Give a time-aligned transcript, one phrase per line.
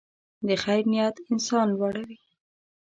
[0.47, 2.17] د خیر نیت انسان لوړوي.